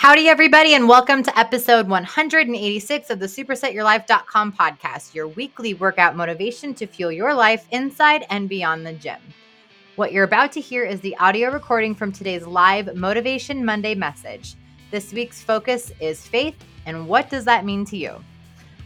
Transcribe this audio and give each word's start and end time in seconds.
Howdy, 0.00 0.28
everybody, 0.28 0.72
and 0.72 0.88
welcome 0.88 1.22
to 1.22 1.38
episode 1.38 1.86
186 1.86 3.10
of 3.10 3.18
the 3.18 3.26
supersetyourlife.com 3.26 4.54
podcast, 4.54 5.14
your 5.14 5.28
weekly 5.28 5.74
workout 5.74 6.16
motivation 6.16 6.72
to 6.72 6.86
fuel 6.86 7.12
your 7.12 7.34
life 7.34 7.66
inside 7.70 8.24
and 8.30 8.48
beyond 8.48 8.86
the 8.86 8.94
gym. 8.94 9.20
What 9.96 10.14
you're 10.14 10.24
about 10.24 10.52
to 10.52 10.60
hear 10.62 10.84
is 10.84 11.02
the 11.02 11.14
audio 11.18 11.50
recording 11.50 11.94
from 11.94 12.12
today's 12.12 12.46
live 12.46 12.96
Motivation 12.96 13.62
Monday 13.62 13.94
message. 13.94 14.54
This 14.90 15.12
week's 15.12 15.42
focus 15.42 15.92
is 16.00 16.26
faith, 16.26 16.56
and 16.86 17.06
what 17.06 17.28
does 17.28 17.44
that 17.44 17.66
mean 17.66 17.84
to 17.84 17.98
you? 17.98 18.24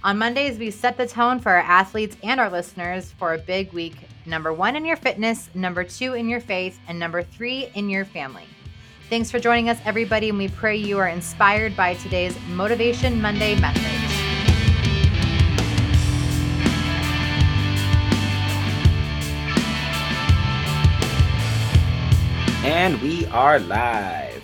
On 0.03 0.19
Mondays, 0.19 0.59
we 0.59 0.73
set 0.73 0.97
the 0.97 1.07
tone 1.07 1.39
for 1.39 1.53
our 1.53 1.59
athletes 1.59 2.17
and 2.25 2.41
our 2.41 2.51
listeners 2.51 3.13
for 3.13 3.35
a 3.35 3.39
big 3.39 3.73
week 3.73 3.95
number 4.27 4.53
one 4.53 4.75
in 4.75 4.85
your 4.85 4.97
fitness, 4.97 5.49
number 5.55 5.85
two 5.85 6.15
in 6.15 6.29
your 6.29 6.41
faith, 6.41 6.81
and 6.89 6.99
number 6.99 7.23
three 7.23 7.71
in 7.77 7.89
your 7.89 8.05
family. 8.05 8.49
Thanks 9.11 9.31
for 9.31 9.39
joining 9.39 9.69
us, 9.69 9.79
everybody, 9.85 10.31
and 10.31 10.39
we 10.39 10.49
pray 10.49 10.77
you 10.77 10.99
are 10.99 11.09
inspired 11.09 11.77
by 11.77 11.93
today's 11.93 12.35
Motivation 12.49 13.21
Monday 13.21 13.55
message. 13.61 13.83
And 22.65 22.99
we 23.03 23.27
are 23.27 23.59
live. 23.59 24.43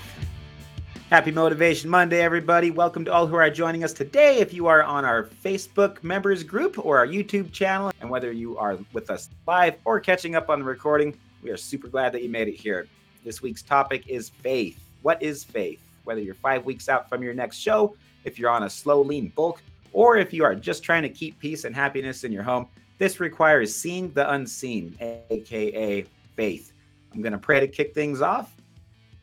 Happy 1.09 1.31
Motivation 1.31 1.89
Monday, 1.89 2.21
everybody. 2.21 2.71
Welcome 2.71 3.07
to 3.07 3.13
all 3.13 3.27
who 3.27 3.37
are 3.37 3.49
joining 3.49 3.83
us 3.83 3.95
today. 3.95 4.41
If 4.41 4.53
you 4.53 4.67
are 4.67 4.83
on 4.83 5.07
our 5.07 5.25
Facebook 5.25 6.05
members 6.05 6.43
group 6.43 6.85
or 6.85 6.99
our 6.99 7.07
YouTube 7.07 7.51
channel, 7.51 7.93
and 8.03 8.11
whether 8.11 8.31
you 8.31 8.59
are 8.59 8.77
with 8.93 9.09
us 9.09 9.31
live 9.47 9.77
or 9.87 10.01
catching 10.01 10.35
up 10.35 10.51
on 10.51 10.59
the 10.59 10.67
recording, 10.67 11.19
we 11.43 11.51
are 11.51 11.57
super 11.57 11.89
glad 11.89 12.13
that 12.13 12.23
you 12.23 12.29
made 12.29 12.47
it 12.47 12.57
here. 12.57 12.87
This 13.25 13.43
week's 13.43 13.63
topic 13.63 14.09
is 14.09 14.31
faith. 14.31 14.81
What 15.03 15.23
is 15.23 15.45
faith? 15.45 15.81
Whether 16.05 16.21
you're 16.21 16.35
five 16.35 16.65
weeks 16.65 16.89
out 16.89 17.09
from 17.09 17.23
your 17.23 17.35
next 17.35 17.59
show, 17.59 17.95
if 18.25 18.39
you're 18.39 18.51
on 18.51 18.63
a 18.63 18.71
slow 18.71 19.03
lean 19.03 19.33
bulk, 19.37 19.63
or 19.93 20.17
if 20.17 20.33
you 20.33 20.45
are 20.45 20.55
just 20.55 20.83
trying 20.83 21.03
to 21.03 21.09
keep 21.09 21.39
peace 21.39 21.65
and 21.65 21.75
happiness 21.75 22.25
in 22.25 22.33
your 22.33 22.43
home, 22.43 22.67
this 22.99 23.21
requires 23.21 23.75
seeing 23.75 24.11
the 24.13 24.31
unseen, 24.33 24.97
aka 25.31 26.05
faith. 26.35 26.73
I'm 27.13 27.23
going 27.23 27.33
to 27.33 27.39
pray 27.39 27.61
to 27.61 27.69
kick 27.69 27.95
things 27.95 28.23
off. 28.23 28.55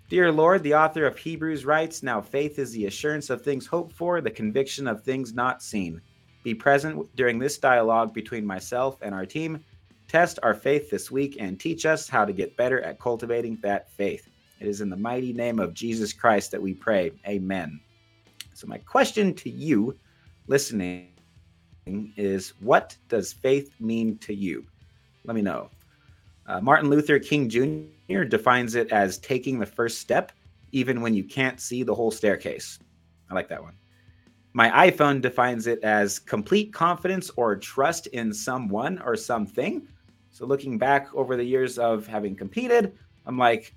Dear 0.10 0.32
Lord, 0.32 0.64
the 0.64 0.76
author 0.76 1.06
of 1.06 1.18
Hebrews 1.18 1.66
writes, 1.66 2.04
Now 2.04 2.22
faith 2.22 2.60
is 2.60 2.72
the 2.72 2.86
assurance 2.86 3.30
of 3.30 3.42
things 3.42 3.66
hoped 3.66 3.94
for, 3.94 4.22
the 4.22 4.32
conviction 4.32 4.88
of 4.88 5.04
things 5.04 5.34
not 5.34 5.62
seen. 5.62 6.02
Be 6.44 6.54
present 6.54 7.14
during 7.16 7.40
this 7.40 7.58
dialogue 7.58 8.14
between 8.14 8.46
myself 8.46 8.98
and 9.02 9.14
our 9.14 9.26
team 9.26 9.64
Test 10.08 10.40
our 10.42 10.54
faith 10.54 10.90
this 10.90 11.12
week 11.12 11.36
and 11.40 11.60
teach 11.60 11.86
us 11.86 12.08
how 12.08 12.24
to 12.24 12.32
get 12.32 12.56
better 12.56 12.82
at 12.82 13.00
cultivating 13.00 13.58
that 13.62 13.92
faith. 13.92 14.30
It 14.60 14.68
is 14.68 14.80
in 14.80 14.90
the 14.90 14.96
mighty 14.96 15.34
name 15.34 15.60
of 15.60 15.74
Jesus 15.74 16.14
Christ 16.14 16.52
that 16.52 16.62
we 16.62 16.74
pray. 16.74 17.12
Amen. 17.28 17.80
So, 18.54 18.68
my 18.68 18.78
question 18.78 19.34
to 19.36 19.50
you 19.50 19.98
listening 20.48 21.10
is 21.86 22.54
what 22.62 22.96
does 23.10 23.34
faith 23.34 23.72
mean 23.80 24.18
to 24.20 24.34
you? 24.34 24.66
Let 25.26 25.36
me 25.36 25.42
know. 25.42 25.70
Uh, 26.48 26.62
Martin 26.62 26.90
Luther 26.90 27.20
King 27.20 27.50
Jr. 27.50 28.24
defines 28.24 28.76
it 28.76 28.92
as 28.92 29.18
taking 29.18 29.60
the 29.60 29.66
first 29.66 30.00
step, 30.00 30.32
even 30.72 31.02
when 31.02 31.14
you 31.14 31.24
can't 31.26 31.60
see 31.60 31.84
the 31.84 31.94
whole 31.94 32.12
staircase. 32.12 32.80
I 33.30 33.34
like 33.36 33.50
that 33.50 33.62
one. 33.62 33.74
My 34.54 34.90
iPhone 34.90 35.22
defines 35.22 35.68
it 35.68 35.84
as 35.84 36.18
complete 36.18 36.74
confidence 36.74 37.30
or 37.36 37.58
trust 37.58 38.08
in 38.08 38.34
someone 38.34 39.00
or 39.00 39.18
something 39.18 39.86
so 40.38 40.46
looking 40.46 40.78
back 40.78 41.08
over 41.16 41.36
the 41.36 41.44
years 41.44 41.80
of 41.80 42.06
having 42.06 42.36
competed, 42.36 42.96
I'm 43.26 43.40
like, 43.40 43.74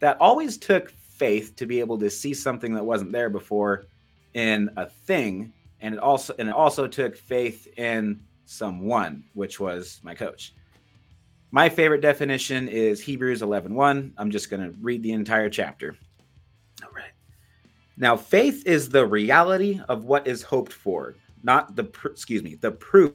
that 0.00 0.18
always 0.20 0.58
took 0.58 0.90
faith 0.90 1.56
to 1.56 1.64
be 1.64 1.80
able 1.80 1.98
to 2.00 2.10
see 2.10 2.34
something 2.34 2.74
that 2.74 2.84
wasn't 2.84 3.12
there 3.12 3.30
before 3.30 3.86
in 4.34 4.68
a 4.76 4.84
thing. 4.84 5.54
And 5.80 5.94
it 5.94 6.00
also 6.00 6.34
and 6.38 6.50
it 6.50 6.54
also 6.54 6.86
took 6.86 7.16
faith 7.16 7.66
in 7.78 8.20
someone, 8.44 9.24
which 9.32 9.58
was 9.58 10.00
my 10.02 10.14
coach. 10.14 10.52
My 11.50 11.70
favorite 11.70 12.02
definition 12.02 12.68
is 12.68 13.00
Hebrews 13.00 13.40
11:1. 13.40 13.70
1. 13.70 14.12
I'm 14.18 14.30
just 14.30 14.50
going 14.50 14.62
to 14.62 14.78
read 14.82 15.02
the 15.02 15.12
entire 15.12 15.48
chapter. 15.48 15.96
All 16.84 16.92
right. 16.94 17.12
Now, 17.96 18.18
faith 18.18 18.66
is 18.66 18.90
the 18.90 19.06
reality 19.06 19.80
of 19.88 20.04
what 20.04 20.26
is 20.26 20.42
hoped 20.42 20.74
for, 20.74 21.14
not 21.42 21.74
the 21.74 21.90
excuse 22.04 22.42
me, 22.42 22.56
the 22.56 22.72
proof 22.72 23.14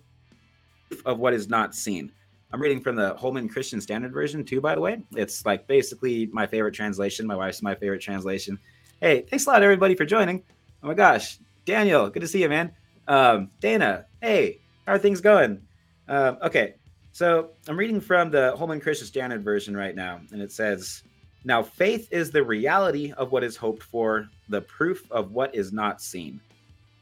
of 1.06 1.19
what 1.19 1.35
is 1.35 1.47
not 1.47 1.75
seen. 1.75 2.12
I'm 2.53 2.62
reading 2.62 2.80
from 2.80 2.96
the 2.96 3.13
Holman 3.16 3.50
Christian 3.50 3.81
Standard 3.81 4.13
Version 4.13 4.46
too, 4.46 4.62
by 4.62 4.74
the 4.75 4.81
way. 4.81 5.03
It's 5.16 5.46
like 5.46 5.68
basically 5.68 6.28
my 6.28 6.47
favorite 6.47 6.74
translation. 6.74 7.28
My 7.28 7.35
wife's 7.35 7.62
my 7.62 7.75
favorite 7.75 8.02
translation. 8.02 8.58
Hey, 9.02 9.22
thanks 9.22 9.46
a 9.46 9.50
lot, 9.50 9.63
everybody, 9.63 9.96
for 9.96 10.06
joining. 10.06 10.44
Oh 10.81 10.88
my 10.88 10.94
gosh, 10.94 11.40
Daniel, 11.66 12.09
good 12.09 12.22
to 12.22 12.28
see 12.28 12.41
you, 12.41 12.50
man. 12.50 12.72
Um, 13.08 13.50
Dana, 13.59 14.06
hey, 14.22 14.59
how 14.85 14.94
are 14.94 15.00
things 15.00 15.19
going? 15.19 15.62
Um, 16.08 16.38
okay, 16.41 16.75
so 17.12 17.50
I'm 17.68 17.78
reading 17.78 18.00
from 18.00 18.31
the 18.31 18.56
Holman 18.56 18.79
Christian 18.79 19.08
Standard 19.08 19.44
Version 19.44 19.75
right 19.75 19.96
now, 19.96 20.22
and 20.31 20.41
it 20.41 20.52
says, 20.52 21.03
Now 21.44 21.62
faith 21.62 22.08
is 22.12 22.31
the 22.31 22.44
reality 22.44 23.12
of 23.18 23.34
what 23.34 23.44
is 23.44 23.58
hoped 23.58 23.84
for, 23.84 24.29
the 24.47 24.62
proof 24.62 25.12
of 25.12 25.31
what 25.31 25.53
is 25.53 25.74
not 25.74 26.02
seen. 26.02 26.40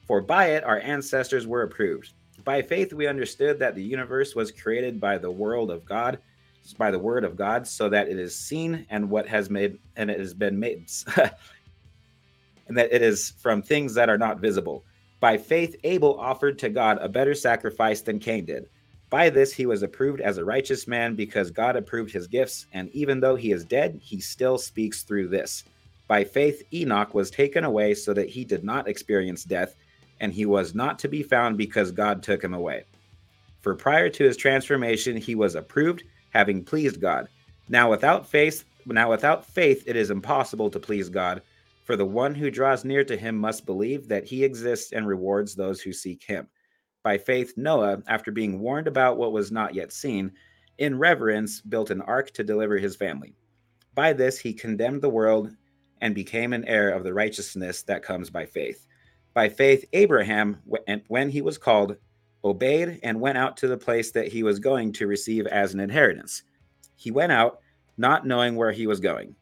For 0.07 0.22
by 0.22 0.47
it 0.47 0.63
our 0.63 0.79
ancestors 0.79 1.45
were 1.45 1.62
approved. 1.62 2.13
By 2.45 2.61
faith, 2.61 2.94
we 2.94 3.07
understood 3.07 3.57
that 3.59 3.73
the 3.73 3.83
universe 3.83 4.35
was 4.35 4.51
created 4.51 5.01
by 5.01 5.17
the 5.17 5.31
world 5.31 5.72
of 5.72 5.83
God, 5.83 6.19
by 6.78 6.91
the 6.91 7.00
word 7.00 7.23
of 7.23 7.35
God, 7.35 7.67
so 7.67 7.89
that 7.89 8.07
it 8.07 8.19
is 8.19 8.38
seen 8.38 8.85
and 8.91 9.09
what 9.09 9.28
has 9.28 9.50
made, 9.50 9.79
and 9.95 10.11
it 10.11 10.19
has 10.19 10.35
been 10.35 10.59
made, 10.59 10.88
and 12.67 12.78
that 12.78 12.94
it 12.94 13.01
is 13.01 13.33
from 13.41 13.63
things 13.63 13.95
that 13.95 14.09
are 14.09 14.17
not 14.17 14.39
visible. 14.39 14.85
By 15.19 15.39
faith, 15.39 15.75
Abel 15.83 16.19
offered 16.19 16.59
to 16.59 16.69
God 16.69 17.00
a 17.01 17.09
better 17.09 17.33
sacrifice 17.33 18.01
than 18.01 18.19
Cain 18.19 18.45
did. 18.45 18.69
By 19.09 19.31
this, 19.31 19.51
he 19.51 19.66
was 19.66 19.81
approved 19.81 20.22
as 20.22 20.38
a 20.38 20.45
righteous 20.45 20.88
man 20.88 21.16
because 21.16 21.50
God 21.50 21.75
approved 21.75 22.12
his 22.12 22.27
gifts, 22.27 22.67
and 22.73 22.89
even 22.89 23.22
though 23.22 23.35
he 23.35 23.53
is 23.53 23.66
dead, 23.66 24.00
he 24.03 24.19
still 24.19 24.59
speaks 24.59 25.01
through 25.01 25.29
this. 25.29 25.63
By 26.07 26.23
faith, 26.23 26.62
Enoch 26.72 27.16
was 27.16 27.31
taken 27.31 27.63
away 27.63 27.95
so 27.95 28.13
that 28.13 28.29
he 28.29 28.45
did 28.45 28.63
not 28.63 28.88
experience 28.88 29.44
death 29.44 29.75
and 30.19 30.33
he 30.33 30.45
was 30.45 30.75
not 30.75 30.99
to 30.99 31.07
be 31.07 31.23
found 31.23 31.57
because 31.57 31.91
God 31.91 32.23
took 32.23 32.43
him 32.43 32.53
away. 32.53 32.85
For 33.61 33.75
prior 33.75 34.09
to 34.09 34.23
his 34.23 34.37
transformation, 34.37 35.17
he 35.17 35.35
was 35.35 35.55
approved, 35.55 36.03
having 36.29 36.63
pleased 36.63 37.01
God. 37.01 37.27
Now 37.67 37.89
without 37.89 38.27
faith, 38.27 38.63
now 38.85 39.09
without 39.09 39.45
faith, 39.45 39.83
it 39.87 39.95
is 39.95 40.11
impossible 40.11 40.69
to 40.69 40.79
please 40.79 41.09
God. 41.09 41.41
For 41.83 41.95
the 41.95 42.05
one 42.05 42.35
who 42.35 42.51
draws 42.51 42.85
near 42.85 43.03
to 43.03 43.17
him 43.17 43.37
must 43.37 43.65
believe 43.65 44.07
that 44.07 44.25
he 44.25 44.43
exists 44.43 44.91
and 44.91 45.07
rewards 45.07 45.55
those 45.55 45.81
who 45.81 45.93
seek 45.93 46.23
him. 46.23 46.47
By 47.03 47.17
faith, 47.17 47.53
Noah, 47.57 48.01
after 48.07 48.31
being 48.31 48.59
warned 48.59 48.87
about 48.87 49.17
what 49.17 49.31
was 49.31 49.51
not 49.51 49.75
yet 49.75 49.91
seen, 49.91 50.31
in 50.77 50.97
reverence 50.97 51.61
built 51.61 51.89
an 51.89 52.01
ark 52.01 52.31
to 52.31 52.43
deliver 52.43 52.77
his 52.77 52.95
family. 52.95 53.35
By 53.93 54.13
this, 54.13 54.39
he 54.39 54.53
condemned 54.53 55.01
the 55.01 55.09
world 55.09 55.55
and 56.01 56.13
became 56.13 56.53
an 56.53 56.65
heir 56.65 56.89
of 56.89 57.03
the 57.03 57.13
righteousness 57.13 57.83
that 57.83 58.03
comes 58.03 58.29
by 58.29 58.45
faith. 58.45 58.85
By 59.35 59.50
faith, 59.50 59.84
Abraham, 59.91 60.62
when 61.07 61.29
he 61.29 61.41
was 61.41 61.57
called, 61.57 61.97
obeyed 62.46 63.01
and 63.03 63.19
went 63.19 63.38
out 63.38 63.57
to 63.57 63.68
the 63.68 63.78
place 63.78 64.12
that 64.12 64.29
he 64.29 64.44
was 64.44 64.59
going 64.59 64.94
to 64.94 65.07
receive 65.07 65.46
as 65.46 65.73
an 65.73 65.81
inheritance. 65.81 66.44
He 66.96 67.12
went 67.12 67.34
out, 67.34 67.59
not 67.97 68.25
knowing 68.25 68.56
where 68.56 68.72
he 68.72 68.88
was 68.88 69.01
going. 69.01 69.35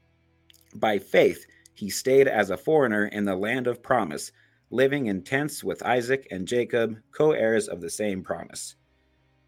By 0.74 0.98
faith, 0.98 1.46
he 1.76 1.92
stayed 1.92 2.28
as 2.28 2.50
a 2.50 2.58
foreigner 2.58 3.06
in 3.06 3.26
the 3.26 3.36
land 3.36 3.68
of 3.68 3.84
promise, 3.84 4.32
living 4.72 5.06
in 5.06 5.22
tents 5.22 5.64
with 5.64 5.84
Isaac 5.84 6.28
and 6.32 6.48
Jacob, 6.48 6.98
co 7.12 7.34
heirs 7.34 7.68
of 7.68 7.80
the 7.80 7.90
same 7.92 8.24
promise. 8.24 8.76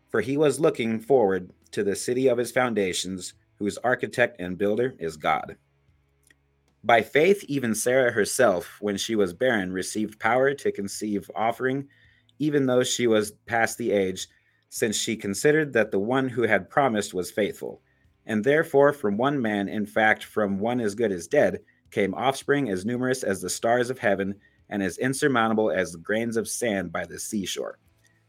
For 0.10 0.22
he 0.22 0.38
was 0.38 0.60
looking 0.60 1.00
forward 1.00 1.52
to 1.72 1.84
the 1.84 1.96
city 1.96 2.28
of 2.28 2.38
his 2.38 2.52
foundations, 2.52 3.34
whose 3.58 3.80
architect 3.80 4.40
and 4.40 4.60
builder 4.60 4.94
is 5.00 5.18
God. 5.18 5.58
By 6.86 7.02
faith, 7.02 7.44
even 7.48 7.74
Sarah 7.74 8.12
herself, 8.12 8.78
when 8.80 8.96
she 8.96 9.16
was 9.16 9.34
barren, 9.34 9.74
received 9.74 10.20
power 10.20 10.54
to 10.54 10.72
conceive 10.72 11.32
offering, 11.36 11.88
even 12.38 12.68
though 12.68 12.84
she 12.84 13.08
was 13.08 13.32
past 13.48 13.80
the 13.80 13.92
age, 13.92 14.28
since 14.70 14.96
she 14.96 15.16
considered 15.16 15.74
that 15.74 15.90
the 15.90 15.98
one 15.98 16.30
who 16.30 16.44
had 16.44 16.70
promised 16.70 17.12
was 17.12 17.32
faithful. 17.32 17.82
And 18.28 18.44
therefore, 18.44 18.94
from 18.94 19.18
one 19.18 19.42
man, 19.42 19.68
in 19.68 19.88
fact, 19.88 20.26
from 20.26 20.60
one 20.60 20.80
as 20.80 20.94
good 20.94 21.12
as 21.12 21.28
dead, 21.28 21.62
came 21.90 22.14
offspring 22.14 22.70
as 22.70 22.86
numerous 22.86 23.24
as 23.24 23.42
the 23.42 23.50
stars 23.50 23.90
of 23.90 23.98
heaven 23.98 24.36
and 24.70 24.84
as 24.84 25.00
insurmountable 25.00 25.72
as 25.72 25.92
the 25.92 25.98
grains 25.98 26.38
of 26.38 26.48
sand 26.48 26.92
by 26.92 27.04
the 27.04 27.18
seashore. 27.18 27.80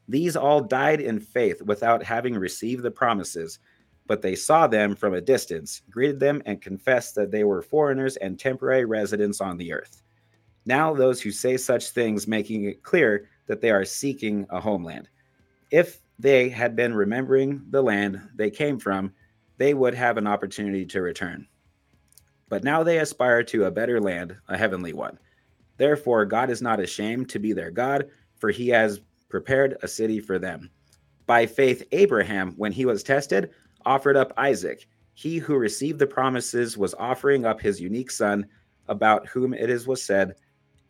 These 0.08 0.34
all 0.34 0.62
died 0.62 1.02
in 1.02 1.20
faith 1.20 1.60
without 1.60 2.02
having 2.02 2.34
received 2.34 2.82
the 2.82 2.90
promises 2.90 3.58
but 4.06 4.22
they 4.22 4.34
saw 4.34 4.66
them 4.66 4.94
from 4.94 5.14
a 5.14 5.20
distance, 5.20 5.82
greeted 5.90 6.20
them, 6.20 6.42
and 6.46 6.62
confessed 6.62 7.14
that 7.14 7.30
they 7.30 7.44
were 7.44 7.62
foreigners 7.62 8.16
and 8.16 8.38
temporary 8.38 8.84
residents 8.84 9.40
on 9.40 9.56
the 9.56 9.72
earth. 9.72 10.02
Now, 10.64 10.94
those 10.94 11.20
who 11.20 11.30
say 11.30 11.56
such 11.56 11.90
things 11.90 12.26
making 12.26 12.64
it 12.64 12.82
clear 12.82 13.28
that 13.46 13.60
they 13.60 13.70
are 13.70 13.84
seeking 13.84 14.46
a 14.50 14.60
homeland. 14.60 15.08
If 15.70 16.00
they 16.18 16.48
had 16.48 16.74
been 16.74 16.94
remembering 16.94 17.62
the 17.70 17.82
land 17.82 18.20
they 18.34 18.50
came 18.50 18.78
from, 18.78 19.12
they 19.58 19.74
would 19.74 19.94
have 19.94 20.16
an 20.16 20.26
opportunity 20.26 20.84
to 20.86 21.02
return. 21.02 21.46
But 22.48 22.64
now 22.64 22.82
they 22.82 22.98
aspire 22.98 23.42
to 23.44 23.64
a 23.64 23.70
better 23.70 24.00
land, 24.00 24.36
a 24.48 24.56
heavenly 24.56 24.92
one. 24.92 25.18
Therefore, 25.76 26.24
God 26.24 26.50
is 26.50 26.62
not 26.62 26.80
ashamed 26.80 27.28
to 27.30 27.38
be 27.38 27.52
their 27.52 27.70
God, 27.70 28.08
for 28.36 28.50
he 28.50 28.68
has 28.68 29.00
prepared 29.28 29.76
a 29.82 29.88
city 29.88 30.20
for 30.20 30.38
them. 30.38 30.70
By 31.26 31.46
faith, 31.46 31.82
Abraham, 31.92 32.52
when 32.56 32.72
he 32.72 32.86
was 32.86 33.02
tested, 33.02 33.50
offered 33.86 34.16
up 34.16 34.34
Isaac. 34.36 34.86
He 35.14 35.38
who 35.38 35.56
received 35.56 35.98
the 35.98 36.06
promises 36.06 36.76
was 36.76 36.94
offering 36.98 37.46
up 37.46 37.60
his 37.60 37.80
unique 37.80 38.10
son, 38.10 38.46
about 38.88 39.26
whom 39.26 39.54
it 39.54 39.70
is 39.70 39.86
was 39.86 40.02
said, 40.02 40.34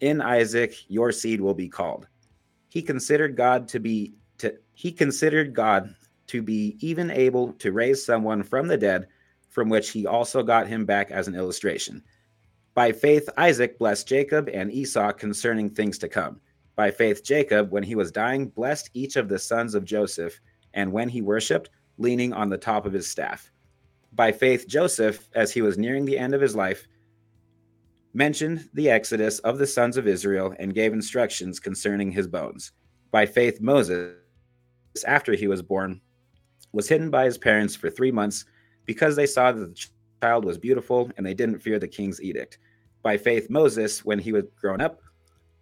In 0.00 0.20
Isaac 0.20 0.74
your 0.88 1.12
seed 1.12 1.40
will 1.40 1.54
be 1.54 1.68
called. 1.68 2.08
He 2.68 2.82
considered 2.82 3.36
God 3.36 3.68
to 3.68 3.78
be 3.78 4.14
to 4.38 4.54
he 4.74 4.90
considered 4.90 5.54
God 5.54 5.94
to 6.26 6.42
be 6.42 6.76
even 6.80 7.10
able 7.10 7.52
to 7.54 7.72
raise 7.72 8.04
someone 8.04 8.42
from 8.42 8.66
the 8.66 8.76
dead, 8.76 9.06
from 9.48 9.68
which 9.68 9.90
he 9.90 10.06
also 10.06 10.42
got 10.42 10.66
him 10.66 10.84
back 10.84 11.10
as 11.10 11.28
an 11.28 11.36
illustration. 11.36 12.02
By 12.74 12.92
faith, 12.92 13.28
Isaac 13.38 13.78
blessed 13.78 14.06
Jacob 14.06 14.50
and 14.52 14.70
Esau 14.72 15.12
concerning 15.12 15.70
things 15.70 15.98
to 15.98 16.08
come. 16.08 16.40
By 16.74 16.90
faith, 16.90 17.24
Jacob, 17.24 17.70
when 17.70 17.82
he 17.82 17.94
was 17.94 18.12
dying, 18.12 18.48
blessed 18.48 18.90
each 18.92 19.16
of 19.16 19.28
the 19.28 19.38
sons 19.38 19.74
of 19.74 19.84
Joseph, 19.84 20.38
and 20.74 20.92
when 20.92 21.08
he 21.08 21.22
worshipped, 21.22 21.70
leaning 21.98 22.32
on 22.32 22.48
the 22.48 22.58
top 22.58 22.86
of 22.86 22.92
his 22.92 23.08
staff. 23.08 23.50
By 24.12 24.32
faith, 24.32 24.66
Joseph, 24.66 25.28
as 25.34 25.52
he 25.52 25.62
was 25.62 25.78
nearing 25.78 26.04
the 26.04 26.18
end 26.18 26.34
of 26.34 26.40
his 26.40 26.56
life, 26.56 26.86
mentioned 28.14 28.68
the 28.72 28.88
exodus 28.88 29.38
of 29.40 29.58
the 29.58 29.66
sons 29.66 29.96
of 29.96 30.08
Israel 30.08 30.54
and 30.58 30.74
gave 30.74 30.92
instructions 30.92 31.60
concerning 31.60 32.10
his 32.10 32.26
bones. 32.26 32.72
By 33.10 33.26
faith, 33.26 33.60
Moses, 33.60 34.14
after 35.06 35.34
he 35.34 35.46
was 35.46 35.60
born, 35.60 36.00
was 36.72 36.88
hidden 36.88 37.10
by 37.10 37.26
his 37.26 37.36
parents 37.36 37.76
for 37.76 37.90
three 37.90 38.10
months 38.10 38.46
because 38.86 39.16
they 39.16 39.26
saw 39.26 39.52
that 39.52 39.74
the 39.74 39.86
child 40.22 40.44
was 40.44 40.56
beautiful 40.56 41.10
and 41.16 41.26
they 41.26 41.34
didn't 41.34 41.58
fear 41.58 41.78
the 41.78 41.88
king's 41.88 42.22
edict. 42.22 42.58
By 43.02 43.18
faith, 43.18 43.50
Moses, 43.50 44.04
when 44.04 44.18
he 44.18 44.32
was 44.32 44.44
grown 44.58 44.80
up, 44.80 45.00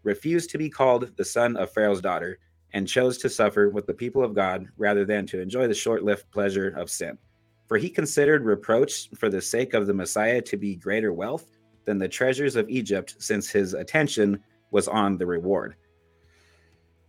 refused 0.04 0.50
to 0.50 0.58
be 0.58 0.70
called 0.70 1.16
the 1.16 1.24
son 1.24 1.56
of 1.56 1.72
Pharaoh's 1.72 2.00
daughter 2.00 2.38
and 2.74 2.88
chose 2.88 3.16
to 3.18 3.30
suffer 3.30 3.70
with 3.70 3.86
the 3.86 3.94
people 3.94 4.22
of 4.22 4.34
God 4.34 4.66
rather 4.76 5.04
than 5.04 5.26
to 5.26 5.40
enjoy 5.40 5.68
the 5.68 5.74
short 5.74 6.02
lived 6.02 6.30
pleasure 6.32 6.68
of 6.76 6.90
sin. 6.90 7.16
For 7.66 7.78
he 7.78 7.88
considered 7.88 8.44
reproach 8.44 9.08
for 9.16 9.30
the 9.30 9.40
sake 9.40 9.74
of 9.74 9.86
the 9.86 9.94
Messiah 9.94 10.42
to 10.42 10.56
be 10.56 10.74
greater 10.74 11.12
wealth 11.12 11.46
than 11.84 11.98
the 11.98 12.08
treasures 12.08 12.56
of 12.56 12.68
Egypt, 12.68 13.14
since 13.18 13.48
his 13.48 13.74
attention 13.74 14.42
was 14.72 14.88
on 14.88 15.16
the 15.16 15.24
reward. 15.24 15.76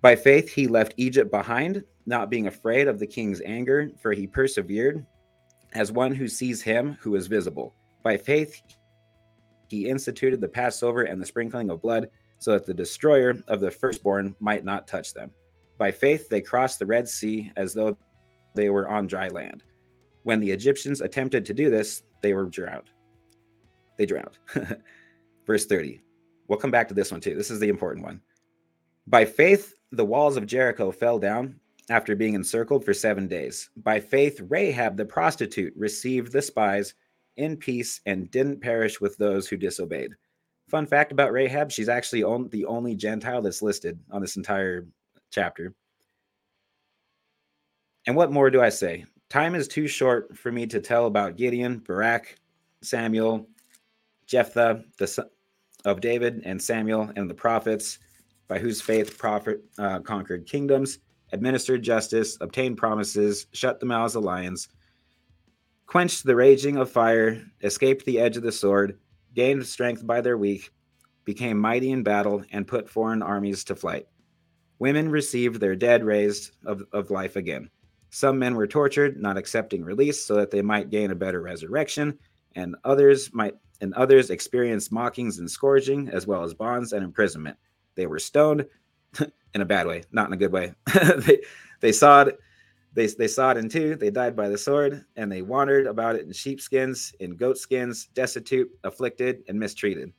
By 0.01 0.15
faith, 0.15 0.50
he 0.50 0.67
left 0.67 0.94
Egypt 0.97 1.31
behind, 1.31 1.83
not 2.06 2.29
being 2.29 2.45
afraid 2.45 2.88
of 2.88 3.00
the 3.00 3.07
king's 3.07 3.41
anger, 3.41 3.89
for 4.00 4.13
he 4.13 4.27
persevered 4.27 5.03
as 5.73 5.91
one 5.91 6.13
who 6.13 6.27
sees 6.27 6.62
him 6.62 6.95
who 7.01 7.15
is 7.15 7.25
visible. 7.25 7.73
By 8.03 8.17
faith, 8.17 8.62
he 9.67 9.89
instituted 9.89 10.41
the 10.41 10.47
Passover 10.47 11.03
and 11.03 11.19
the 11.19 11.25
sprinkling 11.25 11.71
of 11.71 11.81
blood 11.81 12.12
so 12.38 12.51
that 12.51 12.67
the 12.67 12.73
destroyer 12.73 13.35
of 13.47 13.62
the 13.62 13.71
firstborn 13.71 14.35
might 14.39 14.63
not 14.63 14.88
touch 14.88 15.13
them. 15.13 15.31
By 15.77 15.92
faith, 15.92 16.30
they 16.30 16.42
crossed 16.42 16.80
the 16.80 16.86
Red 16.86 17.07
Sea 17.07 17.51
as 17.56 17.74
though 17.74 17.98
they 18.54 18.69
were 18.69 18.88
on 18.88 19.07
dry 19.07 19.27
land. 19.27 19.63
When 20.24 20.39
the 20.39 20.51
Egyptians 20.51 21.01
attempted 21.01 21.45
to 21.45 21.54
do 21.54 21.69
this, 21.69 22.04
they 22.22 22.33
were 22.33 22.45
drowned. 22.45 22.89
They 23.98 24.06
drowned. 24.06 24.38
Verse 25.45 25.66
30. 25.66 26.01
We'll 26.48 26.60
come 26.60 26.72
back 26.72 26.88
to 26.88 26.94
this 26.94 27.12
one 27.12 27.22
too. 27.22 27.36
This 27.36 27.51
is 27.51 27.60
the 27.60 27.69
important 27.69 28.06
one. 28.06 28.22
By 29.07 29.25
faith, 29.25 29.75
the 29.92 30.06
walls 30.06 30.38
of 30.38 30.48
Jericho 30.48 30.92
fell 30.92 31.19
down 31.19 31.60
after 31.89 32.16
being 32.16 32.33
encircled 32.33 32.83
for 32.83 32.94
seven 32.94 33.27
days. 33.27 33.69
By 33.77 34.00
faith, 34.00 34.42
Rahab 34.50 34.98
the 34.98 35.06
prostitute 35.06 35.74
received 35.75 36.31
the 36.31 36.42
spies 36.42 36.95
in 37.38 37.57
peace 37.57 38.01
and 38.06 38.31
didn't 38.31 38.62
perish 38.62 39.00
with 39.00 39.18
those 39.18 39.48
who 39.48 39.57
disobeyed. 39.57 40.12
Fun 40.69 40.88
fact 40.88 41.12
about 41.12 41.31
Rahab, 41.31 41.72
she's 41.72 41.89
actually 41.89 42.24
on, 42.24 42.50
the 42.50 42.66
only 42.66 42.95
Gentile 42.95 43.42
that's 43.42 43.62
listed 43.62 44.00
on 44.10 44.22
this 44.22 44.36
entire 44.36 44.88
chapter. 45.35 45.73
And 48.07 48.15
what 48.15 48.31
more 48.31 48.49
do 48.49 48.61
I 48.61 48.69
say? 48.69 49.03
Time 49.29 49.53
is 49.53 49.67
too 49.67 49.87
short 49.87 50.37
for 50.37 50.49
me 50.49 50.65
to 50.67 50.79
tell 50.79 51.07
about 51.07 51.35
Gideon, 51.35 51.79
Barak, 51.79 52.37
Samuel, 52.81 53.47
Jephthah, 54.27 54.85
the 54.97 55.07
son 55.07 55.25
of 55.83 55.99
David, 55.99 56.41
and 56.45 56.61
Samuel, 56.61 57.11
and 57.17 57.29
the 57.29 57.33
prophets, 57.33 57.99
by 58.47 58.59
whose 58.59 58.81
faith 58.81 59.17
prophet 59.17 59.61
uh, 59.77 59.99
conquered 59.99 60.47
kingdoms, 60.47 60.99
administered 61.33 61.83
justice, 61.83 62.38
obtained 62.39 62.77
promises, 62.77 63.47
shut 63.51 63.79
the 63.79 63.85
mouths 63.85 64.15
of 64.15 64.23
lions, 64.23 64.69
quenched 65.85 66.23
the 66.23 66.35
raging 66.35 66.77
of 66.77 66.89
fire, 66.89 67.43
escaped 67.61 68.05
the 68.05 68.19
edge 68.19 68.38
of 68.38 68.43
the 68.43 68.51
sword, 68.51 68.97
gained 69.33 69.65
strength 69.65 70.05
by 70.05 70.21
their 70.21 70.38
weak, 70.38 70.71
became 71.25 71.59
mighty 71.59 71.91
in 71.91 72.03
battle, 72.03 72.43
and 72.51 72.67
put 72.67 72.89
foreign 72.89 73.21
armies 73.21 73.63
to 73.65 73.75
flight. 73.75 74.07
Women 74.80 75.10
received 75.10 75.60
their 75.60 75.75
dead 75.75 76.04
raised 76.04 76.51
of, 76.66 76.83
of 76.92 77.12
life 77.12 77.36
again. 77.36 77.69
Some 78.10 78.39
men 78.39 78.56
were 78.56 78.68
tortured, 78.68 79.22
not 79.22 79.38
accepting 79.38 79.83
release, 79.83 80.24
so 80.24 80.36
that 80.36 80.51
they 80.51 80.62
might 80.62 80.89
gain 80.89 81.12
a 81.12 81.16
better 81.16 81.42
resurrection, 81.42 82.18
and 82.56 82.75
others 82.83 83.33
might 83.33 83.56
and 83.81 83.94
others 83.95 84.30
experienced 84.30 84.92
mockings 84.92 85.39
and 85.39 85.51
scourging, 85.51 86.07
as 86.10 86.25
well 86.25 86.44
as 86.44 86.54
bonds 86.54 86.94
and 86.94 87.04
imprisonment. 87.04 87.57
They 87.95 88.07
were 88.07 88.19
stoned 88.19 88.66
in 89.54 89.62
a 89.62 89.66
bad 89.66 89.86
way, 89.86 90.04
not 90.12 90.27
in 90.27 90.33
a 90.33 90.38
good 90.38 90.51
way. 90.51 90.74
they 91.18 91.42
they 91.81 91.92
saw 91.92 92.22
it 92.22 92.39
they, 92.95 93.07
they 93.07 93.27
saw 93.27 93.51
it 93.51 93.57
in 93.57 93.68
two. 93.68 93.95
They 93.95 94.10
died 94.10 94.36
by 94.36 94.48
the 94.48 94.57
sword, 94.57 95.04
and 95.18 95.30
they 95.30 95.42
wandered 95.42 95.86
about 95.86 96.16
it 96.16 96.25
in 96.25 96.31
sheepskins, 96.31 97.13
in 97.19 97.36
goatskins, 97.36 98.06
destitute, 98.13 98.72
afflicted, 98.86 99.44
and 99.50 99.60
mistreated. 99.60 100.13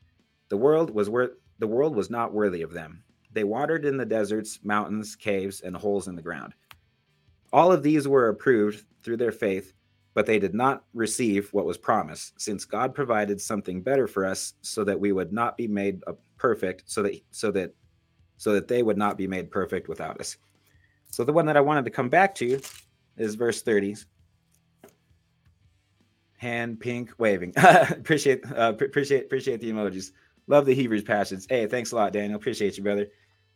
The 0.50 0.58
world 0.58 0.90
was 0.90 1.08
worth 1.08 1.30
the 1.58 1.66
world 1.66 1.96
was 1.96 2.10
not 2.10 2.34
worthy 2.34 2.60
of 2.60 2.74
them. 2.74 3.02
They 3.36 3.44
watered 3.44 3.84
in 3.84 3.98
the 3.98 4.06
deserts, 4.06 4.60
mountains, 4.64 5.14
caves, 5.14 5.60
and 5.60 5.76
holes 5.76 6.08
in 6.08 6.16
the 6.16 6.22
ground. 6.22 6.54
All 7.52 7.70
of 7.70 7.82
these 7.82 8.08
were 8.08 8.30
approved 8.30 8.86
through 9.02 9.18
their 9.18 9.30
faith, 9.30 9.74
but 10.14 10.24
they 10.24 10.38
did 10.38 10.54
not 10.54 10.84
receive 10.94 11.52
what 11.52 11.66
was 11.66 11.76
promised, 11.76 12.40
since 12.40 12.64
God 12.64 12.94
provided 12.94 13.38
something 13.38 13.82
better 13.82 14.06
for 14.06 14.24
us, 14.24 14.54
so 14.62 14.84
that 14.84 14.98
we 14.98 15.12
would 15.12 15.34
not 15.34 15.58
be 15.58 15.68
made 15.68 16.00
perfect, 16.38 16.84
so 16.86 17.02
that 17.02 17.20
so 17.30 17.50
that 17.50 17.74
so 18.38 18.54
that 18.54 18.68
they 18.68 18.82
would 18.82 18.96
not 18.96 19.18
be 19.18 19.26
made 19.26 19.50
perfect 19.50 19.86
without 19.86 20.18
us. 20.18 20.38
So 21.10 21.22
the 21.22 21.34
one 21.34 21.44
that 21.44 21.58
I 21.58 21.60
wanted 21.60 21.84
to 21.84 21.90
come 21.90 22.08
back 22.08 22.34
to 22.36 22.58
is 23.18 23.34
verse 23.34 23.60
30. 23.60 23.96
Hand 26.38 26.80
pink 26.80 27.12
waving. 27.18 27.52
appreciate 27.90 28.50
uh, 28.50 28.72
appreciate 28.80 29.26
appreciate 29.26 29.60
the 29.60 29.70
emojis. 29.70 30.12
Love 30.46 30.64
the 30.64 30.74
Hebrews 30.74 31.02
passions. 31.02 31.46
Hey, 31.46 31.66
thanks 31.66 31.92
a 31.92 31.96
lot, 31.96 32.14
Daniel. 32.14 32.38
Appreciate 32.38 32.78
you, 32.78 32.82
brother. 32.82 33.08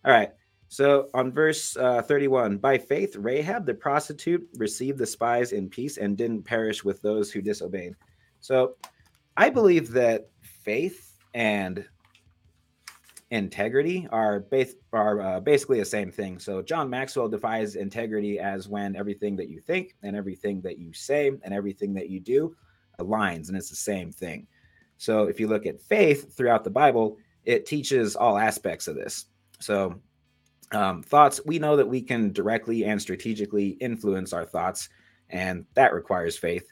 All 0.04 0.12
right. 0.12 0.30
So 0.68 1.08
on 1.14 1.32
verse 1.32 1.76
uh, 1.76 2.02
31, 2.02 2.58
by 2.58 2.78
faith, 2.78 3.16
Rahab 3.16 3.66
the 3.66 3.74
prostitute 3.74 4.48
received 4.56 4.98
the 4.98 5.06
spies 5.06 5.52
in 5.52 5.68
peace 5.68 5.98
and 5.98 6.16
didn't 6.16 6.44
perish 6.44 6.84
with 6.84 7.02
those 7.02 7.32
who 7.32 7.42
disobeyed. 7.42 7.96
So 8.40 8.76
I 9.36 9.50
believe 9.50 9.90
that 9.92 10.28
faith 10.42 11.18
and 11.34 11.84
integrity 13.30 14.08
are, 14.10 14.40
bas- 14.40 14.76
are 14.92 15.20
uh, 15.20 15.40
basically 15.40 15.80
the 15.80 15.84
same 15.84 16.10
thing. 16.10 16.38
So 16.38 16.62
John 16.62 16.88
Maxwell 16.88 17.28
defines 17.28 17.76
integrity 17.76 18.38
as 18.38 18.68
when 18.68 18.96
everything 18.96 19.36
that 19.36 19.48
you 19.48 19.60
think 19.60 19.96
and 20.02 20.16
everything 20.16 20.60
that 20.62 20.78
you 20.78 20.92
say 20.92 21.32
and 21.42 21.54
everything 21.54 21.94
that 21.94 22.10
you 22.10 22.20
do 22.20 22.54
aligns, 23.00 23.48
and 23.48 23.56
it's 23.56 23.70
the 23.70 23.76
same 23.76 24.12
thing. 24.12 24.46
So 24.98 25.24
if 25.24 25.40
you 25.40 25.48
look 25.48 25.66
at 25.66 25.80
faith 25.80 26.36
throughout 26.36 26.62
the 26.62 26.70
Bible, 26.70 27.16
it 27.44 27.66
teaches 27.66 28.14
all 28.16 28.38
aspects 28.38 28.86
of 28.86 28.96
this. 28.96 29.26
So 29.60 30.00
um, 30.72 31.02
thoughts, 31.02 31.40
we 31.44 31.58
know 31.58 31.76
that 31.76 31.88
we 31.88 32.02
can 32.02 32.32
directly 32.32 32.84
and 32.84 33.00
strategically 33.00 33.70
influence 33.80 34.32
our 34.32 34.44
thoughts, 34.44 34.88
and 35.28 35.64
that 35.74 35.92
requires 35.92 36.36
faith. 36.36 36.66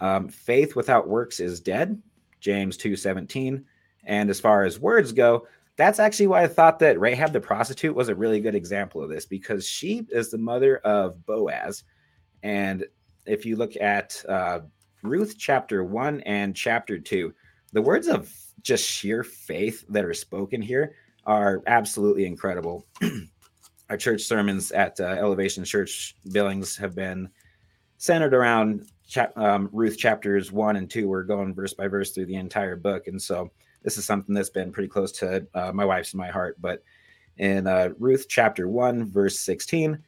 Um, 0.00 0.28
faith 0.28 0.74
without 0.74 1.08
works 1.08 1.38
is 1.40 1.60
dead, 1.60 2.00
James 2.40 2.76
2:17. 2.76 3.64
And 4.04 4.30
as 4.30 4.40
far 4.40 4.64
as 4.64 4.80
words 4.80 5.12
go, 5.12 5.46
that's 5.76 6.00
actually 6.00 6.26
why 6.26 6.42
I 6.42 6.48
thought 6.48 6.78
that 6.80 6.98
Rahab 6.98 7.32
the 7.32 7.40
prostitute 7.40 7.94
was 7.94 8.08
a 8.08 8.14
really 8.14 8.40
good 8.40 8.54
example 8.54 9.02
of 9.02 9.10
this 9.10 9.26
because 9.26 9.66
she 9.66 10.06
is 10.10 10.30
the 10.30 10.38
mother 10.38 10.78
of 10.78 11.24
Boaz. 11.24 11.84
And 12.42 12.84
if 13.26 13.46
you 13.46 13.56
look 13.56 13.76
at 13.76 14.22
uh, 14.28 14.60
Ruth 15.02 15.36
chapter 15.38 15.84
one 15.84 16.20
and 16.22 16.56
chapter 16.56 16.98
two, 16.98 17.32
the 17.72 17.82
words 17.82 18.08
of 18.08 18.32
just 18.62 18.88
sheer 18.88 19.22
faith 19.22 19.84
that 19.88 20.04
are 20.04 20.14
spoken 20.14 20.60
here 20.60 20.94
are 21.26 21.62
absolutely 21.66 22.26
incredible. 22.26 22.86
Our 23.90 23.96
church 23.96 24.22
sermons 24.22 24.72
at 24.72 24.98
uh, 25.00 25.04
Elevation 25.04 25.64
Church 25.64 26.16
Billings 26.32 26.76
have 26.76 26.94
been 26.94 27.28
centered 27.98 28.34
around 28.34 28.88
um, 29.36 29.68
Ruth 29.72 29.98
chapters 29.98 30.50
one 30.50 30.76
and 30.76 30.90
two. 30.90 31.08
We're 31.08 31.24
going 31.24 31.54
verse 31.54 31.74
by 31.74 31.88
verse 31.88 32.12
through 32.12 32.26
the 32.26 32.36
entire 32.36 32.76
book. 32.76 33.06
And 33.06 33.20
so 33.20 33.50
this 33.82 33.98
is 33.98 34.04
something 34.04 34.34
that's 34.34 34.50
been 34.50 34.72
pretty 34.72 34.88
close 34.88 35.12
to 35.12 35.46
uh, 35.54 35.72
my 35.72 35.84
wife's 35.84 36.12
and 36.12 36.18
my 36.18 36.28
heart. 36.28 36.56
But 36.60 36.82
in 37.38 37.66
uh, 37.66 37.90
Ruth 37.98 38.26
chapter 38.28 38.68
1, 38.68 39.10
verse 39.10 39.40
16, 39.40 39.98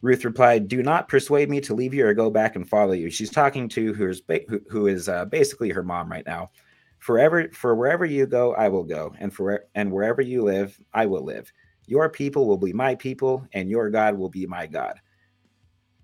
Ruth 0.00 0.24
replied, 0.24 0.68
"Do 0.68 0.82
not 0.82 1.08
persuade 1.08 1.50
me 1.50 1.60
to 1.62 1.74
leave 1.74 1.92
you 1.92 2.06
or 2.06 2.14
go 2.14 2.30
back 2.30 2.54
and 2.54 2.68
follow 2.68 2.92
you." 2.92 3.10
She's 3.10 3.30
talking 3.30 3.68
to 3.70 3.92
who's 3.92 4.22
who, 4.48 4.60
who 4.68 4.86
is 4.86 5.08
uh, 5.08 5.24
basically 5.24 5.70
her 5.70 5.82
mom 5.82 6.10
right 6.10 6.26
now. 6.26 6.50
Forever, 6.98 7.48
for 7.52 7.74
wherever 7.74 8.04
you 8.04 8.26
go, 8.26 8.54
I 8.54 8.68
will 8.68 8.84
go, 8.84 9.14
and 9.18 9.32
for 9.32 9.64
and 9.74 9.90
wherever 9.90 10.20
you 10.20 10.42
live, 10.42 10.78
I 10.92 11.06
will 11.06 11.24
live. 11.24 11.50
Your 11.86 12.08
people 12.08 12.46
will 12.46 12.58
be 12.58 12.72
my 12.72 12.94
people, 12.96 13.46
and 13.52 13.70
your 13.70 13.88
God 13.88 14.16
will 14.16 14.28
be 14.28 14.46
my 14.46 14.66
God. 14.66 15.00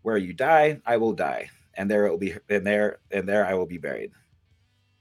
Where 0.03 0.17
you 0.17 0.33
die, 0.33 0.81
I 0.87 0.97
will 0.97 1.13
die, 1.13 1.51
and 1.75 1.91
there 1.91 2.07
it 2.07 2.11
will 2.11 2.19
be, 2.19 2.35
and 2.49 2.67
there 2.67 2.99
and 3.11 3.29
there 3.29 3.47
I 3.47 3.55
will 3.55 3.67
be 3.67 3.79
buried. 3.79 4.13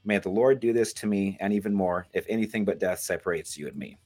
May 0.04 0.18
the 0.18 0.28
Lord 0.28 0.60
do 0.60 0.72
this 0.72 0.92
to 0.94 1.06
me, 1.06 1.38
and 1.40 1.52
even 1.52 1.72
more, 1.72 2.06
if 2.12 2.26
anything 2.28 2.64
but 2.64 2.78
death 2.78 3.00
separates 3.00 3.56
you 3.56 3.68
and 3.68 3.76
me. 3.76 3.96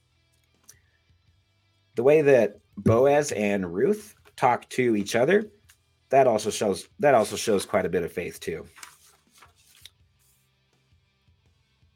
The 1.95 2.03
way 2.03 2.21
that 2.21 2.59
Boaz 2.77 3.33
and 3.33 3.73
Ruth 3.73 4.15
talk 4.37 4.69
to 4.69 4.95
each 4.95 5.15
other, 5.15 5.51
that 6.09 6.27
also 6.27 6.49
shows 6.49 6.87
that 6.99 7.15
also 7.15 7.35
shows 7.35 7.65
quite 7.65 7.85
a 7.85 7.89
bit 7.89 8.03
of 8.03 8.11
faith 8.11 8.39
too. 8.39 8.65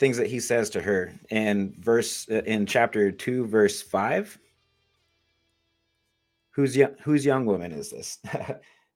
Things 0.04 0.18
that 0.18 0.28
he 0.28 0.42
says 0.42 0.70
to 0.72 0.82
her 0.82 1.14
in 1.30 1.76
verse 1.80 2.26
in 2.28 2.66
chapter 2.66 3.10
2 3.10 3.48
verse 3.48 3.82
5 3.82 4.38
whose 6.50 6.76
young 6.76 6.94
whose 7.02 7.26
young 7.26 7.46
woman 7.46 7.72
is 7.72 7.90
this? 7.90 8.20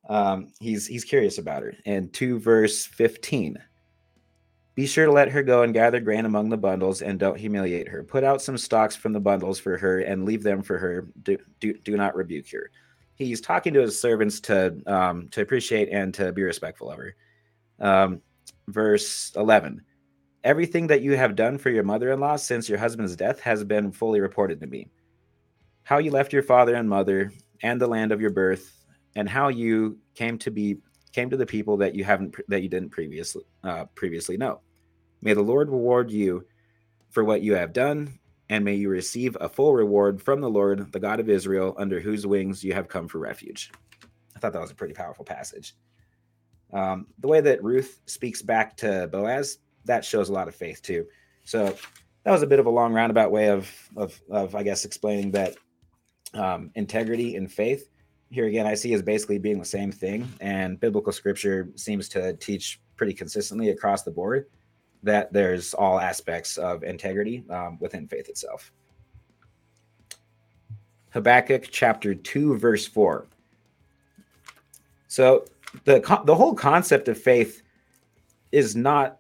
Um, 0.10 0.54
he's 0.60 0.86
he's 0.86 1.04
curious 1.04 1.38
about 1.38 1.64
her. 1.64 1.74
And 1.86 2.14
2 2.14 2.40
verse 2.40 2.86
15 2.86 3.58
be 4.76 4.86
sure 4.86 5.06
to 5.06 5.12
let 5.14 5.32
her 5.32 5.44
go 5.44 5.64
and 5.64 5.74
gather 5.74 6.02
grain 6.02 6.26
among 6.26 6.50
the 6.50 6.58
bundles 6.58 7.02
and 7.02 7.18
don't 7.18 7.40
humiliate 7.40 7.88
her. 7.88 8.04
Put 8.04 8.26
out 8.26 8.42
some 8.42 8.58
stalks 8.58 8.96
from 8.98 9.14
the 9.14 9.20
bundles 9.22 9.60
for 9.60 9.78
her 9.78 10.00
and 10.02 10.26
leave 10.26 10.44
them 10.44 10.62
for 10.62 10.78
her. 10.78 11.08
Do, 11.24 11.38
do, 11.62 11.74
do 11.74 11.96
not 11.96 12.18
rebuke 12.18 12.50
her. 12.52 12.70
He's 13.16 13.40
talking 13.40 13.74
to 13.76 13.82
his 13.82 14.00
servants 14.00 14.42
to 14.42 14.76
um, 14.86 15.30
to 15.30 15.42
appreciate 15.42 15.88
and 15.90 16.14
to 16.16 16.34
be 16.34 16.44
respectful 16.44 16.92
of 16.92 17.00
her. 17.00 17.16
Um, 17.80 18.22
verse 18.68 19.32
eleven: 19.38 19.84
Everything 20.44 20.88
that 20.88 21.02
you 21.02 21.18
have 21.18 21.36
done 21.36 21.58
for 21.58 21.70
your 21.70 21.84
mother-in-law 21.84 22.38
since 22.38 22.70
your 22.70 22.78
husband's 22.78 23.16
death 23.16 23.40
has 23.42 23.64
been 23.64 23.92
fully 23.92 24.22
reported 24.22 24.60
to 24.62 24.68
me. 24.68 24.90
How 25.84 25.98
you 25.98 26.12
left 26.12 26.34
your 26.34 26.44
father 26.44 26.76
and 26.76 26.90
mother 26.90 27.32
and 27.64 27.82
the 27.82 27.88
land 27.88 28.12
of 28.12 28.22
your 28.22 28.30
birth, 28.30 28.86
and 29.16 29.28
how 29.28 29.48
you 29.50 29.98
came 30.16 30.38
to 30.40 30.52
be 30.52 30.78
came 31.12 31.30
to 31.30 31.38
the 31.38 31.46
people 31.46 31.78
that 31.78 31.96
you 31.96 32.04
haven't 32.04 32.36
that 32.48 32.62
you 32.62 32.70
didn't 32.70 32.90
previously 32.90 33.44
uh, 33.64 33.86
previously 33.96 34.38
know. 34.38 34.62
May 35.22 35.34
the 35.34 35.42
Lord 35.42 35.70
reward 35.70 36.12
you 36.12 36.46
for 37.10 37.24
what 37.24 37.42
you 37.42 37.56
have 37.56 37.74
done 37.74 38.20
and 38.50 38.64
may 38.64 38.76
you 38.76 38.90
receive 38.90 39.36
a 39.42 39.50
full 39.50 39.74
reward 39.74 40.22
from 40.22 40.42
the 40.42 40.50
Lord, 40.50 40.92
the 40.92 41.00
God 41.00 41.20
of 41.20 41.30
Israel, 41.30 41.76
under 41.78 42.00
whose 42.00 42.26
wings 42.26 42.64
you 42.64 42.74
have 42.74 42.88
come 42.88 43.08
for 43.08 43.20
refuge. 43.20 43.72
I 44.36 44.40
thought 44.40 44.54
that 44.54 44.62
was 44.62 44.72
a 44.72 44.76
pretty 44.76 44.94
powerful 44.94 45.26
passage. 45.26 45.76
Um, 46.72 47.08
the 47.20 47.28
way 47.28 47.42
that 47.42 47.64
Ruth 47.64 48.02
speaks 48.06 48.42
back 48.42 48.78
to 48.78 49.08
Boaz, 49.12 49.58
that 49.88 50.06
shows 50.06 50.30
a 50.30 50.34
lot 50.34 50.48
of 50.48 50.56
faith 50.56 50.82
too. 50.82 51.06
So 51.44 51.76
that 52.24 52.32
was 52.32 52.44
a 52.44 52.48
bit 52.48 52.60
of 52.60 52.66
a 52.66 52.70
long 52.70 52.94
roundabout 52.94 53.32
way 53.32 53.50
of, 53.50 53.70
of, 53.96 54.20
of 54.30 54.56
I 54.56 54.64
guess, 54.64 54.86
explaining 54.86 55.32
that 55.32 55.56
um, 56.34 56.72
integrity 56.76 57.36
and 57.36 57.52
faith. 57.52 57.90
Here 58.30 58.46
again, 58.46 58.68
I 58.68 58.76
see 58.76 58.94
as 58.94 59.02
basically 59.02 59.40
being 59.40 59.60
the 59.60 59.66
same 59.66 59.92
thing, 59.92 60.28
and 60.42 60.80
biblical 60.80 61.14
scripture 61.14 61.70
seems 61.76 62.10
to 62.10 62.34
teach 62.34 62.82
pretty 62.98 63.14
consistently 63.14 63.70
across 63.70 64.04
the 64.04 64.12
board 64.12 64.48
that 65.04 65.32
there's 65.32 65.74
all 65.74 66.00
aspects 66.00 66.58
of 66.58 66.84
integrity 66.84 67.46
um, 67.50 67.78
within 67.80 68.08
faith 68.08 68.28
itself. 68.28 68.72
Habakkuk 71.12 71.70
chapter 71.72 72.14
2, 72.14 72.58
verse 72.58 72.86
4. 72.86 73.26
So 75.08 75.46
the 75.86 76.22
the 76.26 76.36
whole 76.36 76.54
concept 76.54 77.08
of 77.08 77.18
faith 77.18 77.62
is 78.52 78.76
not 78.76 79.20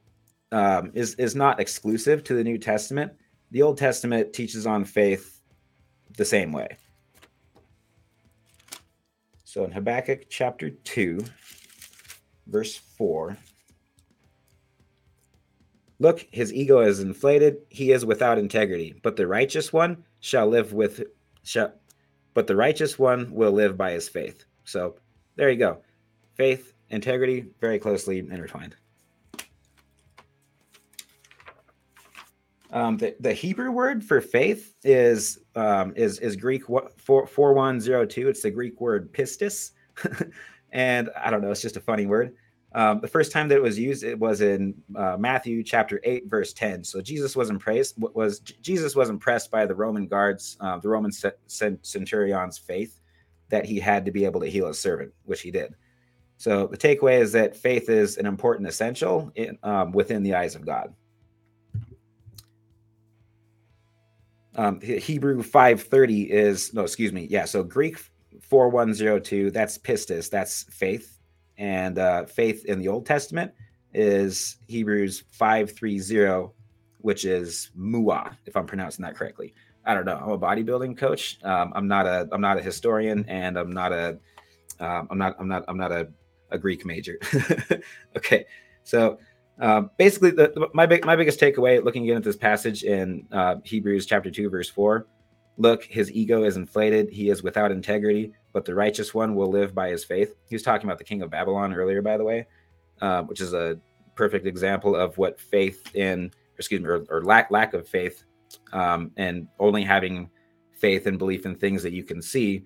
um, 0.51 0.91
is 0.93 1.15
is 1.15 1.35
not 1.35 1.59
exclusive 1.59 2.23
to 2.25 2.33
the 2.33 2.43
New 2.43 2.57
Testament. 2.57 3.11
The 3.51 3.61
Old 3.61 3.77
Testament 3.77 4.33
teaches 4.33 4.65
on 4.65 4.85
faith 4.85 5.41
the 6.17 6.25
same 6.25 6.51
way. 6.51 6.77
So 9.43 9.63
in 9.63 9.71
Habakkuk 9.71 10.29
chapter 10.29 10.69
2, 10.69 11.23
verse 12.47 12.75
4, 12.75 13.37
Look, 15.99 16.27
his 16.31 16.53
ego 16.53 16.81
is 16.81 16.99
inflated, 16.99 17.57
he 17.69 17.91
is 17.91 18.05
without 18.05 18.37
integrity, 18.37 18.99
but 19.01 19.15
the 19.15 19.25
righteous 19.25 19.73
one 19.73 20.03
shall 20.19 20.47
live 20.47 20.73
with 20.73 21.03
shall 21.43 21.73
but 22.33 22.45
the 22.45 22.55
righteous 22.55 22.99
one 22.99 23.33
will 23.33 23.51
live 23.51 23.77
by 23.77 23.93
his 23.93 24.07
faith. 24.07 24.45
So 24.63 24.95
there 25.37 25.49
you 25.49 25.57
go. 25.57 25.79
Faith, 26.35 26.73
integrity, 26.91 27.47
very 27.59 27.79
closely 27.79 28.19
intertwined. 28.19 28.75
Um, 32.71 32.97
the, 32.97 33.15
the 33.19 33.33
Hebrew 33.33 33.71
word 33.71 34.03
for 34.03 34.19
faith 34.19 34.73
is 34.83 35.39
um, 35.55 35.93
is 35.95 36.19
is 36.19 36.35
Greek 36.35 36.63
four 36.97 37.25
four 37.25 37.53
one 37.53 37.79
zero 37.79 38.05
two. 38.05 38.27
It's 38.27 38.41
the 38.41 38.51
Greek 38.51 38.79
word 38.81 39.13
pistis, 39.13 39.71
and 40.71 41.09
I 41.15 41.29
don't 41.29 41.41
know. 41.41 41.51
It's 41.51 41.61
just 41.61 41.77
a 41.77 41.81
funny 41.81 42.05
word. 42.05 42.35
Um, 42.73 42.99
the 42.99 43.07
first 43.07 43.31
time 43.31 43.47
that 43.47 43.55
it 43.55 43.61
was 43.61 43.79
used, 43.79 44.03
it 44.03 44.19
was 44.19 44.41
in 44.41 44.75
uh, 44.95 45.15
Matthew 45.17 45.63
chapter 45.63 46.01
eight, 46.03 46.27
verse 46.27 46.51
ten. 46.51 46.83
So 46.83 47.01
Jesus 47.01 47.35
was 47.35 47.49
impressed. 47.49 47.97
Was 47.97 48.39
Jesus 48.39 48.95
was 48.95 49.09
impressed 49.09 49.49
by 49.49 49.65
the 49.65 49.75
Roman 49.75 50.05
guards, 50.07 50.57
uh, 50.59 50.77
the 50.77 50.89
Roman 50.89 51.11
centurion's 51.11 52.57
faith 52.57 52.99
that 53.49 53.65
he 53.65 53.79
had 53.79 54.03
to 54.05 54.11
be 54.11 54.25
able 54.25 54.41
to 54.41 54.47
heal 54.47 54.67
a 54.67 54.73
servant, 54.73 55.13
which 55.23 55.41
he 55.41 55.51
did. 55.51 55.73
So 56.35 56.67
the 56.67 56.77
takeaway 56.77 57.19
is 57.19 57.31
that 57.31 57.55
faith 57.55 57.89
is 57.89 58.17
an 58.17 58.25
important 58.25 58.67
essential 58.67 59.31
in, 59.35 59.57
um, 59.63 59.91
within 59.91 60.21
the 60.21 60.35
eyes 60.35 60.53
of 60.53 60.65
God. 60.65 60.93
Um, 64.57 64.81
Hebrew 64.81 65.43
530 65.43 66.31
is 66.31 66.73
no, 66.73 66.81
excuse 66.81 67.13
me, 67.13 67.27
yeah. 67.29 67.45
So 67.45 67.63
Greek 67.63 67.97
4102, 68.41 69.51
that's 69.51 69.77
pistis, 69.77 70.29
that's 70.29 70.63
faith 70.63 71.17
and 71.57 71.97
uh, 71.97 72.25
faith 72.25 72.65
in 72.65 72.79
the 72.79 72.87
Old 72.87 73.05
Testament 73.05 73.51
is 73.93 74.57
Hebrews 74.67 75.23
530, 75.31 76.53
which 76.99 77.25
is 77.25 77.71
muah, 77.77 78.35
if 78.45 78.55
I'm 78.55 78.65
pronouncing 78.65 79.03
that 79.03 79.15
correctly. 79.15 79.53
I 79.85 79.93
don't 79.93 80.05
know. 80.05 80.17
I'm 80.17 80.29
a 80.31 80.37
bodybuilding 80.37 80.97
coach. 80.97 81.39
Um, 81.43 81.71
I'm 81.73 81.87
not 81.87 82.05
a 82.05 82.27
I'm 82.31 82.41
not 82.41 82.57
a 82.57 82.61
historian, 82.61 83.25
and 83.29 83.57
I'm 83.57 83.71
not 83.71 83.93
a 83.93 84.19
am 84.81 85.07
um, 85.09 85.17
not 85.17 85.35
I'm 85.39 85.47
not 85.47 85.63
I'm 85.69 85.77
not 85.77 85.93
a, 85.93 86.09
a 86.51 86.57
Greek 86.57 86.85
major. 86.85 87.17
okay, 88.17 88.45
so 88.83 89.17
uh, 89.59 89.81
basically, 89.97 90.31
the, 90.31 90.51
the, 90.53 90.67
my 90.73 90.85
big 90.85 91.05
my 91.05 91.15
biggest 91.15 91.39
takeaway 91.39 91.83
looking 91.83 92.03
again 92.03 92.17
at 92.17 92.23
this 92.23 92.35
passage 92.35 92.83
in 92.83 93.27
uh, 93.31 93.55
Hebrews 93.63 94.05
chapter 94.05 94.31
two 94.31 94.49
verse 94.49 94.69
four. 94.69 95.07
Look, 95.57 95.83
his 95.83 96.11
ego 96.11 96.43
is 96.43 96.55
inflated. 96.55 97.09
He 97.09 97.29
is 97.29 97.41
without 97.41 97.71
integrity 97.71 98.33
but 98.57 98.65
the 98.65 98.73
righteous 98.73 99.13
one 99.13 99.35
will 99.35 99.51
live 99.51 99.75
by 99.75 99.87
his 99.89 100.03
faith. 100.03 100.33
He 100.49 100.55
was 100.55 100.63
talking 100.63 100.87
about 100.87 100.97
the 100.97 101.03
king 101.03 101.21
of 101.21 101.29
Babylon 101.29 101.75
earlier, 101.75 102.01
by 102.01 102.17
the 102.17 102.23
way, 102.23 102.47
uh, 103.01 103.21
which 103.21 103.39
is 103.39 103.53
a 103.53 103.79
perfect 104.15 104.47
example 104.47 104.95
of 104.95 105.15
what 105.19 105.39
faith 105.39 105.95
in, 105.95 106.31
excuse 106.57 106.81
me, 106.81 106.87
or, 106.87 107.05
or 107.11 107.23
lack 107.23 107.51
lack 107.51 107.75
of 107.75 107.87
faith, 107.87 108.23
um, 108.73 109.11
and 109.15 109.47
only 109.59 109.83
having 109.83 110.27
faith 110.71 111.05
and 111.05 111.19
belief 111.19 111.45
in 111.45 111.53
things 111.53 111.83
that 111.83 111.93
you 111.93 112.03
can 112.03 112.19
see. 112.19 112.65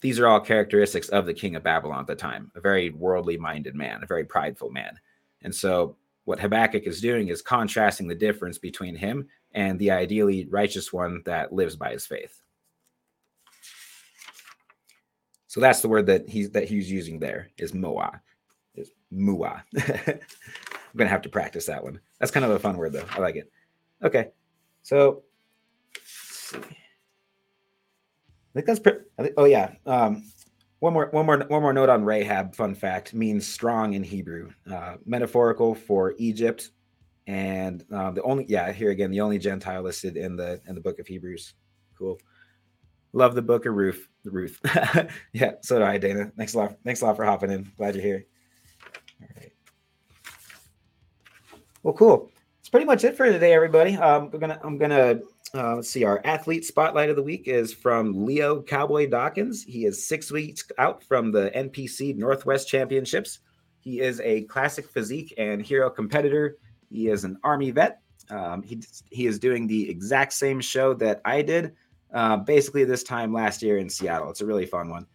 These 0.00 0.18
are 0.18 0.26
all 0.26 0.40
characteristics 0.40 1.10
of 1.10 1.26
the 1.26 1.34
king 1.34 1.56
of 1.56 1.62
Babylon 1.62 2.00
at 2.00 2.06
the 2.06 2.14
time, 2.14 2.50
a 2.54 2.60
very 2.62 2.88
worldly 2.88 3.36
minded 3.36 3.74
man, 3.74 4.02
a 4.02 4.06
very 4.06 4.24
prideful 4.24 4.70
man. 4.70 4.98
And 5.42 5.54
so, 5.54 5.94
what 6.28 6.38
Habakkuk 6.38 6.86
is 6.86 7.00
doing 7.00 7.28
is 7.28 7.40
contrasting 7.40 8.06
the 8.06 8.14
difference 8.14 8.58
between 8.58 8.94
him 8.94 9.26
and 9.52 9.78
the 9.78 9.90
ideally 9.90 10.46
righteous 10.50 10.92
one 10.92 11.22
that 11.24 11.54
lives 11.54 11.74
by 11.74 11.90
his 11.92 12.04
faith. 12.04 12.42
So 15.46 15.58
that's 15.58 15.80
the 15.80 15.88
word 15.88 16.04
that 16.04 16.28
he's 16.28 16.50
that 16.50 16.68
he's 16.68 16.90
using 16.90 17.18
there 17.18 17.48
is 17.56 17.72
moa. 17.72 18.20
Is 18.74 18.90
mua. 19.10 19.62
I'm 19.78 20.18
gonna 20.98 21.08
have 21.08 21.22
to 21.22 21.30
practice 21.30 21.64
that 21.64 21.82
one. 21.82 21.98
That's 22.18 22.30
kind 22.30 22.44
of 22.44 22.50
a 22.50 22.58
fun 22.58 22.76
word 22.76 22.92
though. 22.92 23.06
I 23.12 23.20
like 23.20 23.36
it. 23.36 23.50
Okay. 24.04 24.28
So 24.82 25.22
I 26.54 26.58
think 28.52 28.66
that's 28.66 28.80
pretty 28.80 28.98
oh 29.38 29.46
yeah. 29.46 29.72
Um 29.86 30.30
one 30.80 30.92
more 30.92 31.08
one 31.10 31.26
more 31.26 31.38
one 31.38 31.62
more 31.62 31.72
note 31.72 31.88
on 31.88 32.04
Rahab, 32.04 32.54
fun 32.54 32.74
fact, 32.74 33.12
means 33.12 33.46
strong 33.46 33.94
in 33.94 34.04
Hebrew. 34.04 34.50
Uh, 34.70 34.96
metaphorical 35.04 35.74
for 35.74 36.14
Egypt. 36.18 36.70
And 37.26 37.84
um, 37.92 38.14
the 38.14 38.22
only 38.22 38.46
yeah, 38.48 38.72
here 38.72 38.90
again, 38.90 39.10
the 39.10 39.20
only 39.20 39.38
Gentile 39.38 39.82
listed 39.82 40.16
in 40.16 40.36
the 40.36 40.60
in 40.66 40.74
the 40.74 40.80
book 40.80 40.98
of 40.98 41.06
Hebrews. 41.06 41.54
Cool. 41.98 42.18
Love 43.12 43.34
the 43.34 43.42
book 43.42 43.66
of 43.66 43.74
Ruth. 43.74 44.08
Ruth. 44.24 44.60
yeah, 45.32 45.52
so 45.62 45.78
do 45.78 45.84
I, 45.84 45.98
Dana. 45.98 46.30
Thanks 46.36 46.54
a 46.54 46.58
lot. 46.58 46.76
Thanks 46.84 47.02
a 47.02 47.06
lot 47.06 47.16
for 47.16 47.24
hopping 47.24 47.50
in. 47.50 47.70
Glad 47.76 47.94
you're 47.94 48.04
here. 48.04 48.26
All 49.20 49.28
right. 49.36 49.52
Well, 51.82 51.94
cool. 51.94 52.30
That's 52.58 52.68
pretty 52.68 52.86
much 52.86 53.04
it 53.04 53.16
for 53.16 53.26
today, 53.26 53.52
everybody. 53.52 53.96
Um, 53.96 54.30
we're 54.30 54.38
gonna. 54.38 54.60
I'm 54.62 54.78
gonna. 54.78 55.20
Uh, 55.54 55.76
let's 55.76 55.90
see. 55.90 56.04
Our 56.04 56.20
athlete 56.24 56.64
spotlight 56.64 57.10
of 57.10 57.16
the 57.16 57.22
week 57.22 57.48
is 57.48 57.72
from 57.72 58.26
Leo 58.26 58.60
Cowboy 58.62 59.08
Dawkins. 59.08 59.64
He 59.64 59.86
is 59.86 60.06
six 60.06 60.30
weeks 60.30 60.64
out 60.76 61.02
from 61.02 61.32
the 61.32 61.50
NPC 61.54 62.16
Northwest 62.16 62.68
Championships. 62.68 63.38
He 63.80 64.00
is 64.00 64.20
a 64.20 64.42
classic 64.42 64.88
physique 64.88 65.32
and 65.38 65.62
hero 65.62 65.88
competitor. 65.88 66.58
He 66.90 67.08
is 67.08 67.24
an 67.24 67.38
Army 67.42 67.70
vet. 67.70 68.00
Um, 68.30 68.62
he 68.62 68.82
he 69.10 69.26
is 69.26 69.38
doing 69.38 69.66
the 69.66 69.88
exact 69.88 70.34
same 70.34 70.60
show 70.60 70.92
that 70.94 71.22
I 71.24 71.40
did, 71.40 71.72
uh, 72.12 72.36
basically 72.36 72.84
this 72.84 73.02
time 73.02 73.32
last 73.32 73.62
year 73.62 73.78
in 73.78 73.88
Seattle. 73.88 74.30
It's 74.30 74.42
a 74.42 74.46
really 74.46 74.66
fun 74.66 74.90
one. 74.90 75.06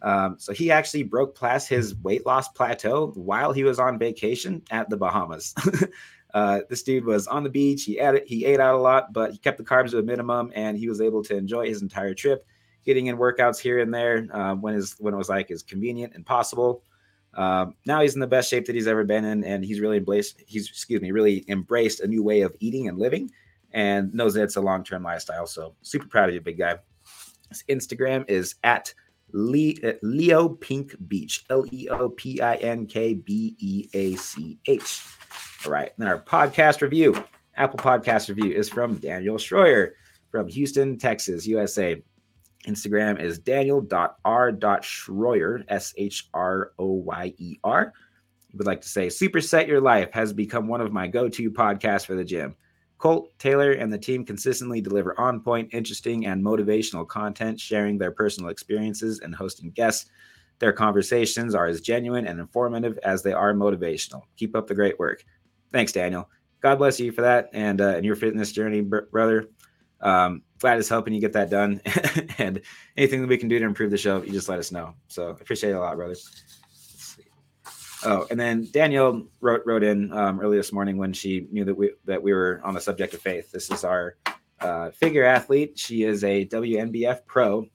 Um, 0.00 0.36
so 0.38 0.52
he 0.52 0.70
actually 0.70 1.04
broke 1.04 1.38
past 1.38 1.68
his 1.68 1.94
weight 1.96 2.26
loss 2.26 2.48
plateau 2.48 3.12
while 3.14 3.52
he 3.52 3.62
was 3.62 3.78
on 3.78 3.98
vacation 3.98 4.62
at 4.70 4.88
the 4.88 4.96
Bahamas. 4.96 5.54
uh, 6.34 6.60
this 6.68 6.82
dude 6.82 7.04
was 7.04 7.26
on 7.26 7.44
the 7.44 7.50
beach. 7.50 7.84
He 7.84 7.98
ate 7.98 8.26
he 8.26 8.44
ate 8.44 8.60
out 8.60 8.74
a 8.74 8.78
lot, 8.78 9.12
but 9.12 9.32
he 9.32 9.38
kept 9.38 9.58
the 9.58 9.64
carbs 9.64 9.90
to 9.90 9.98
a 9.98 10.02
minimum, 10.02 10.50
and 10.54 10.76
he 10.78 10.88
was 10.88 11.00
able 11.00 11.22
to 11.24 11.36
enjoy 11.36 11.66
his 11.66 11.82
entire 11.82 12.14
trip, 12.14 12.46
getting 12.84 13.06
in 13.06 13.18
workouts 13.18 13.58
here 13.58 13.80
and 13.80 13.92
there 13.92 14.26
uh, 14.32 14.54
when 14.54 14.74
his 14.74 14.96
when 14.98 15.12
it 15.12 15.18
was 15.18 15.28
like 15.28 15.50
as 15.50 15.62
convenient 15.62 16.14
and 16.14 16.24
possible. 16.24 16.82
Um, 17.34 17.74
now 17.86 18.00
he's 18.02 18.14
in 18.14 18.20
the 18.20 18.26
best 18.26 18.50
shape 18.50 18.66
that 18.66 18.74
he's 18.74 18.86
ever 18.86 19.04
been 19.04 19.24
in, 19.24 19.44
and 19.44 19.64
he's 19.64 19.80
really 19.80 19.98
embraced. 19.98 20.42
He's 20.46 20.68
excuse 20.68 21.02
me, 21.02 21.10
really 21.10 21.44
embraced 21.48 22.00
a 22.00 22.06
new 22.06 22.22
way 22.22 22.40
of 22.42 22.56
eating 22.60 22.88
and 22.88 22.98
living, 22.98 23.30
and 23.72 24.12
knows 24.14 24.34
that 24.34 24.44
it's 24.44 24.56
a 24.56 24.60
long 24.60 24.84
term 24.84 25.02
lifestyle. 25.02 25.46
So 25.46 25.74
super 25.82 26.08
proud 26.08 26.30
of 26.30 26.34
you, 26.34 26.40
big 26.40 26.58
guy. 26.58 26.78
His 27.50 27.62
Instagram 27.68 28.24
is 28.30 28.54
at 28.64 28.94
Leo 29.32 30.48
Pink 30.48 30.94
Beach, 31.08 31.44
L 31.50 31.64
E 31.70 31.88
O 31.90 32.08
P 32.08 32.40
I 32.40 32.54
N 32.56 32.86
K 32.86 33.14
B 33.14 33.54
E 33.58 33.88
A 33.92 34.14
C 34.16 34.58
H. 34.66 35.02
All 35.64 35.72
right. 35.72 35.92
Then 35.96 36.08
our 36.08 36.18
podcast 36.18 36.80
review, 36.80 37.14
Apple 37.56 37.78
Podcast 37.78 38.28
review, 38.28 38.52
is 38.52 38.68
from 38.68 38.96
Daniel 38.96 39.36
Shroyer 39.36 39.92
from 40.30 40.48
Houston, 40.48 40.98
Texas, 40.98 41.46
USA. 41.46 42.02
Instagram 42.66 43.20
is 43.20 43.38
daniel.r.shroyer, 43.38 45.64
S 45.68 45.94
H 45.96 46.28
R 46.34 46.72
O 46.78 46.86
Y 46.86 47.34
E 47.38 47.58
R. 47.62 47.92
Would 48.54 48.66
like 48.66 48.80
to 48.80 48.88
say, 48.88 49.06
Superset 49.06 49.68
Your 49.68 49.80
Life 49.80 50.10
has 50.12 50.32
become 50.32 50.66
one 50.66 50.80
of 50.80 50.92
my 50.92 51.06
go 51.06 51.28
to 51.28 51.50
podcasts 51.50 52.06
for 52.06 52.14
the 52.14 52.24
gym. 52.24 52.56
Colt, 52.98 53.30
Taylor, 53.38 53.72
and 53.72 53.92
the 53.92 53.98
team 53.98 54.24
consistently 54.24 54.80
deliver 54.80 55.18
on 55.20 55.40
point, 55.40 55.70
interesting, 55.72 56.26
and 56.26 56.44
motivational 56.44 57.06
content, 57.06 57.58
sharing 57.58 57.98
their 57.98 58.12
personal 58.12 58.50
experiences 58.50 59.20
and 59.20 59.34
hosting 59.34 59.70
guests. 59.70 60.10
Their 60.60 60.72
conversations 60.72 61.54
are 61.54 61.66
as 61.66 61.80
genuine 61.80 62.26
and 62.26 62.38
informative 62.38 62.98
as 63.02 63.22
they 63.22 63.32
are 63.32 63.54
motivational. 63.54 64.22
Keep 64.36 64.54
up 64.54 64.68
the 64.68 64.74
great 64.74 64.98
work. 64.98 65.24
Thanks, 65.72 65.92
Daniel. 65.92 66.28
God 66.60 66.78
bless 66.78 67.00
you 67.00 67.12
for 67.12 67.22
that 67.22 67.50
and 67.52 67.80
uh, 67.80 67.96
and 67.96 68.04
your 68.04 68.16
fitness 68.16 68.52
journey, 68.52 68.82
br- 68.82 69.00
brother. 69.10 69.48
Um, 70.00 70.42
glad 70.58 70.78
it's 70.78 70.88
helping 70.88 71.14
you 71.14 71.20
get 71.20 71.32
that 71.32 71.50
done. 71.50 71.80
and 72.38 72.60
anything 72.96 73.20
that 73.20 73.28
we 73.28 73.38
can 73.38 73.48
do 73.48 73.58
to 73.58 73.64
improve 73.64 73.90
the 73.90 73.98
show, 73.98 74.22
you 74.22 74.32
just 74.32 74.48
let 74.48 74.58
us 74.58 74.72
know. 74.72 74.94
So 75.08 75.28
appreciate 75.28 75.70
it 75.70 75.76
a 75.76 75.80
lot, 75.80 75.96
brother. 75.96 76.14
Oh, 78.04 78.26
and 78.30 78.38
then 78.38 78.68
Danielle 78.72 79.26
wrote 79.40 79.62
wrote 79.64 79.84
in 79.84 80.12
um, 80.12 80.40
early 80.40 80.56
this 80.56 80.72
morning 80.72 80.96
when 80.96 81.12
she 81.12 81.46
knew 81.52 81.64
that 81.64 81.74
we 81.74 81.92
that 82.04 82.22
we 82.22 82.32
were 82.32 82.60
on 82.64 82.74
the 82.74 82.80
subject 82.80 83.14
of 83.14 83.20
faith. 83.20 83.52
This 83.52 83.70
is 83.70 83.84
our 83.84 84.16
uh, 84.60 84.90
figure 84.90 85.24
athlete. 85.24 85.78
She 85.78 86.02
is 86.02 86.24
a 86.24 86.46
WNBF 86.46 87.26
pro 87.26 87.66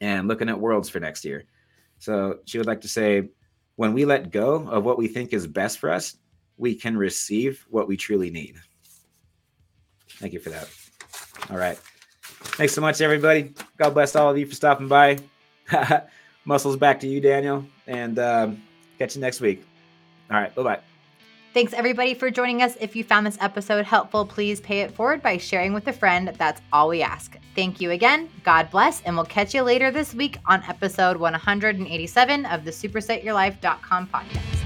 and 0.00 0.28
looking 0.28 0.48
at 0.48 0.58
worlds 0.58 0.88
for 0.88 1.00
next 1.00 1.24
year. 1.24 1.44
So 1.98 2.38
she 2.44 2.58
would 2.58 2.66
like 2.66 2.80
to 2.80 2.88
say, 2.88 3.28
when 3.76 3.92
we 3.92 4.04
let 4.04 4.32
go 4.32 4.68
of 4.68 4.84
what 4.84 4.98
we 4.98 5.06
think 5.06 5.32
is 5.32 5.46
best 5.46 5.78
for 5.78 5.90
us, 5.90 6.16
we 6.58 6.74
can 6.74 6.96
receive 6.96 7.64
what 7.70 7.88
we 7.88 7.96
truly 7.96 8.30
need. 8.30 8.56
Thank 10.18 10.32
you 10.32 10.40
for 10.40 10.50
that. 10.50 10.68
All 11.50 11.56
right. 11.56 11.78
Thanks 12.22 12.74
so 12.74 12.80
much, 12.80 13.00
everybody. 13.00 13.54
God 13.78 13.94
bless 13.94 14.14
all 14.14 14.30
of 14.30 14.38
you 14.38 14.46
for 14.46 14.54
stopping 14.54 14.88
by. 14.88 15.18
Muscles 16.44 16.76
back 16.76 17.00
to 17.00 17.08
you, 17.08 17.20
Daniel. 17.20 17.64
And 17.86 18.18
um, 18.18 18.62
Catch 19.02 19.16
you 19.16 19.20
next 19.20 19.40
week. 19.40 19.64
All 20.30 20.36
right. 20.36 20.54
Bye 20.54 20.62
bye. 20.62 20.80
Thanks 21.54 21.72
everybody 21.72 22.14
for 22.14 22.30
joining 22.30 22.62
us. 22.62 22.76
If 22.80 22.94
you 22.94 23.02
found 23.02 23.26
this 23.26 23.36
episode 23.40 23.84
helpful, 23.84 24.24
please 24.24 24.60
pay 24.60 24.82
it 24.82 24.92
forward 24.92 25.22
by 25.22 25.38
sharing 25.38 25.74
with 25.74 25.88
a 25.88 25.92
friend. 25.92 26.32
That's 26.38 26.62
all 26.72 26.88
we 26.88 27.02
ask. 27.02 27.36
Thank 27.56 27.80
you 27.80 27.90
again. 27.90 28.30
God 28.44 28.70
bless, 28.70 29.02
and 29.02 29.16
we'll 29.16 29.24
catch 29.24 29.54
you 29.54 29.62
later 29.62 29.90
this 29.90 30.14
week 30.14 30.38
on 30.46 30.62
episode 30.68 31.16
187 31.16 32.46
of 32.46 32.64
the 32.64 32.70
SupersetYourLife.com 32.70 34.06
podcast. 34.06 34.61